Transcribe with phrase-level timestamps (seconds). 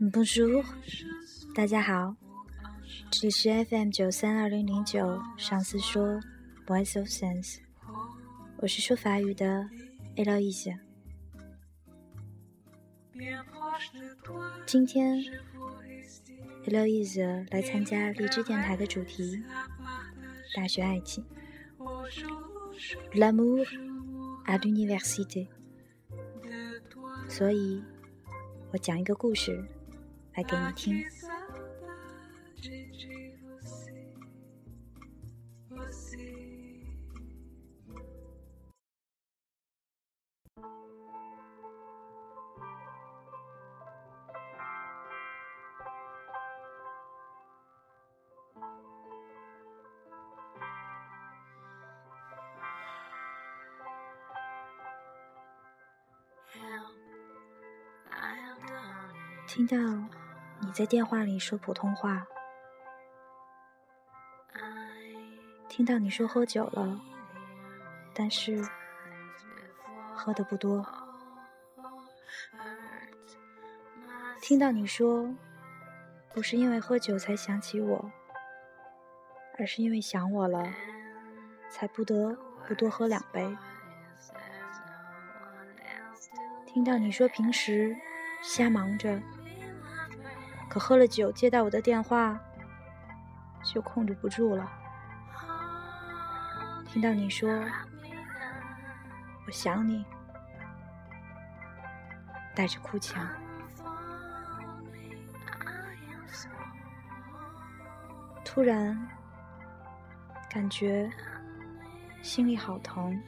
[0.00, 0.64] Bonjour，
[1.54, 2.16] 大家好，
[3.08, 6.20] 这里是 FM 九三二零零九上司说
[6.66, 7.58] Voice of Sense，
[8.56, 9.68] 我是说法语的
[10.16, 10.76] Eloise。
[14.66, 15.22] 今天
[16.66, 19.40] Eloise 来参加荔枝电台的主题
[20.56, 21.24] 大学爱情
[23.12, 23.64] ，L'amour
[24.46, 25.46] à l'université。
[27.30, 27.80] 所以，
[28.72, 29.64] 我讲一个故事
[30.34, 31.00] 来给你听。
[59.52, 59.76] 听到
[60.60, 62.24] 你在电话里说普通话，
[65.68, 67.00] 听到你说喝酒了，
[68.14, 68.64] 但是
[70.14, 70.86] 喝的不多，
[74.40, 75.34] 听到你说
[76.32, 78.08] 不是因为喝酒才想起我，
[79.58, 80.72] 而是因为想我了，
[81.68, 83.58] 才不得不多喝两杯，
[86.64, 87.96] 听到你说平时
[88.40, 89.20] 瞎忙着。
[90.70, 92.40] 可喝了酒，接到我的电话
[93.64, 94.70] 就控制不住了。
[96.86, 97.50] 听到你说
[99.46, 100.04] “我想你”，
[102.54, 103.26] 带着哭腔，
[108.44, 108.96] 突然
[110.48, 111.10] 感觉
[112.22, 113.20] 心里好疼。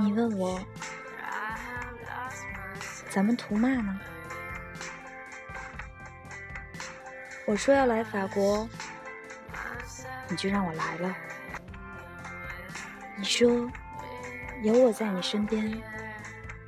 [0.00, 0.58] 你问我，
[3.10, 4.00] 咱们图嘛呢？
[7.46, 8.66] 我说要来法国，
[10.28, 11.14] 你就让我来了。
[13.16, 13.70] 你说
[14.62, 15.80] 有我在你身边，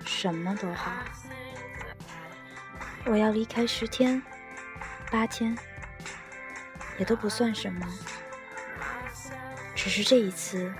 [0.05, 0.93] 什么都好。
[3.07, 4.23] 我要离开十天、
[5.11, 5.57] 八天，
[6.99, 7.87] 也都不算什么，
[9.75, 10.71] 只是这一次。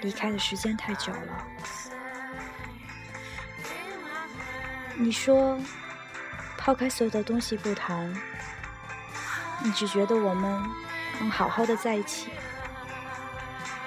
[0.00, 1.46] 离开的时间太久了。
[4.94, 5.58] 你说，
[6.58, 8.14] 抛开所有的东西不谈，
[9.62, 10.62] 你只觉得我们
[11.18, 12.30] 能好好的在一起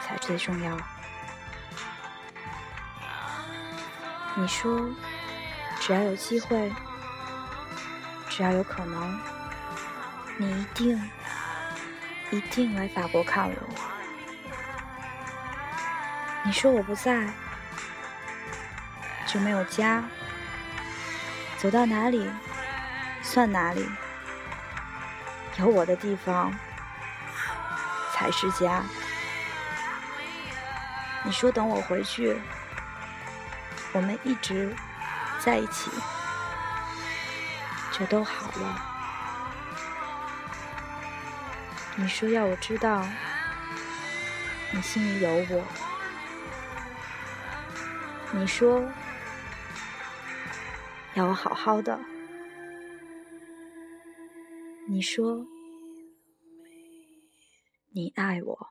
[0.01, 0.75] 才最重要。
[4.35, 4.89] 你说，
[5.79, 6.73] 只要有机会，
[8.29, 9.19] 只要有可能，
[10.37, 11.11] 你一定
[12.31, 13.72] 一定来法国看我。
[16.45, 17.27] 你说我不在，
[19.25, 20.03] 就没有家。
[21.57, 22.29] 走到哪里
[23.21, 23.87] 算哪里，
[25.57, 26.53] 有我的地方
[28.11, 28.83] 才是家。
[31.23, 32.37] 你说等我回去，
[33.93, 34.75] 我们一直
[35.39, 35.89] 在一起，
[37.93, 38.89] 就都好了。
[41.95, 43.05] 你说要我知道，
[44.71, 45.63] 你心里有我。
[48.35, 48.83] 你说
[51.13, 51.99] 要我好好的，
[54.89, 55.45] 你说
[57.91, 58.67] 你爱我。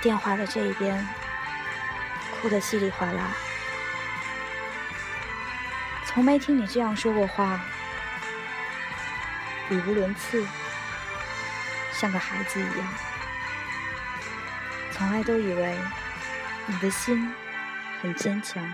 [0.00, 1.06] 电话的这一边
[2.40, 3.32] 哭得稀里哗啦，
[6.06, 7.60] 从没听你这样说过话，
[9.70, 10.46] 语无伦次，
[11.92, 12.94] 像个孩子一样。
[14.92, 15.78] 从来都以为
[16.66, 17.32] 你的心
[18.00, 18.64] 很坚强，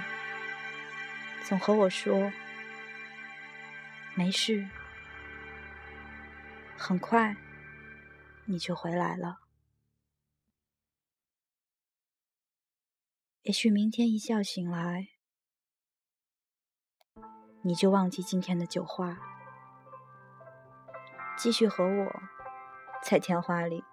[1.42, 2.30] 总和我说
[4.14, 4.66] 没事，
[6.76, 7.34] 很快
[8.44, 9.43] 你就回来了。
[13.44, 15.08] 也许明天一觉醒来，
[17.60, 19.18] 你就忘记今天的酒话，
[21.36, 22.22] 继续和我
[23.02, 23.84] 在天花里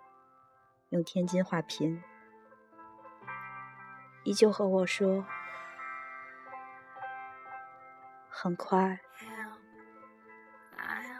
[0.87, 2.01] 用天津话拼，
[4.23, 5.25] 依旧和我说，
[8.29, 9.01] 很快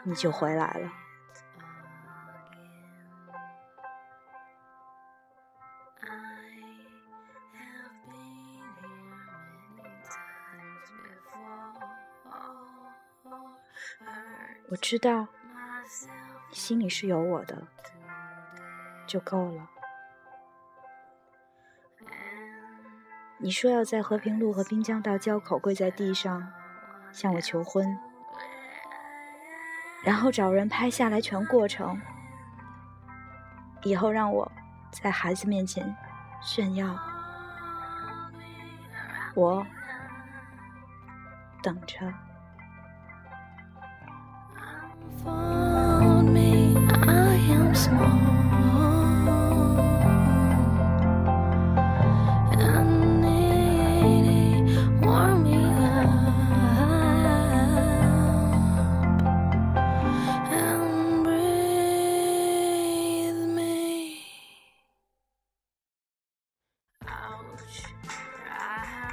[0.04, 1.01] 你就回来了。
[14.72, 15.28] 我知道
[16.48, 17.62] 你，心里是有我的，
[19.06, 19.68] 就够了。
[23.36, 26.50] 你说要在和平路和滨江道交口跪在地上
[27.12, 27.86] 向我求婚，
[30.02, 32.00] 然后找人拍下来全过程，
[33.82, 34.50] 以后让我
[34.90, 35.94] 在孩子面前
[36.40, 36.98] 炫耀。
[39.34, 39.66] 我
[41.62, 42.10] 等着。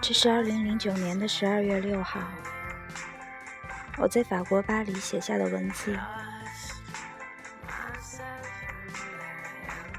[0.10, 2.20] 这是二零零九年的十二月六号，
[4.01, 5.94] 我在法国巴黎写下的文字。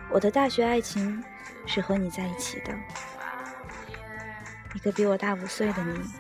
[0.09, 1.23] 我的大学爱情
[1.67, 2.75] 是和你在一起的，
[4.75, 6.11] 一个比我大五岁的你，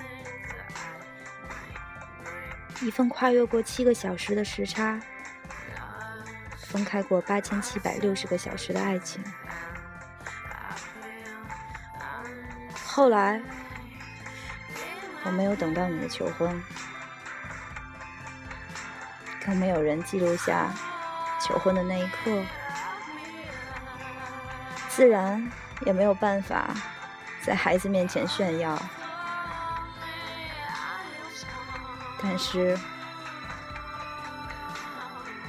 [2.86, 5.00] 一份跨越过七个小时的时差，
[6.58, 9.24] 分开过八千七百六十个小时的爱情。
[12.84, 13.40] 后来，
[15.24, 16.62] 我没有等到你的求婚，
[19.44, 20.72] 更没有人记录下
[21.40, 22.42] 求婚的那一刻。
[24.88, 25.50] 自然
[25.86, 26.68] 也没有办法
[27.42, 28.80] 在孩子面前炫耀，
[32.22, 32.78] 但是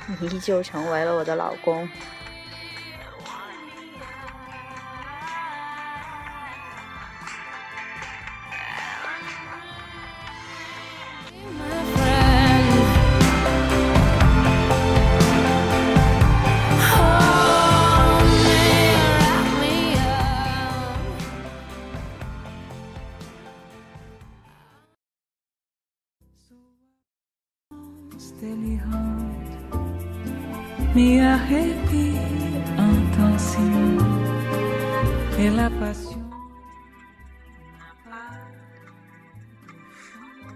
[0.08, 1.90] 你依旧成为了我的老公。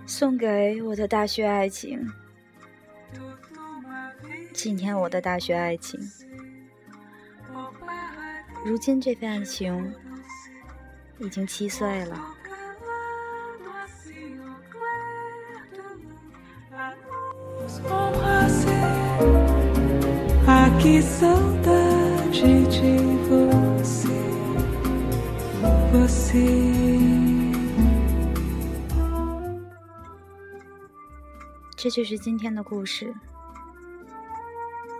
[0.05, 2.05] 送给我的大学爱情，
[4.53, 5.97] 纪念我的大学爱情。
[8.65, 9.93] 如今这份爱情
[11.19, 12.34] 已经七岁了。
[31.75, 33.11] 这就是今天的故事，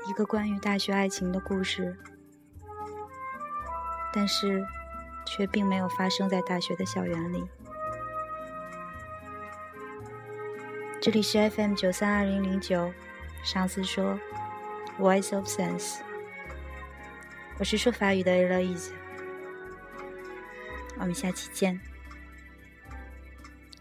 [0.10, 1.96] 一个关于大学爱情的故事，
[4.12, 4.66] 但是
[5.28, 7.44] 却并没有发生在大学的校园里。
[11.00, 12.92] 这里是 FM 九三二零零九，
[13.44, 14.18] 上司说。
[14.99, 15.99] Voice of Sense，
[17.59, 18.91] 我是说法语的 Eloise，
[20.99, 21.81] 我们下期见，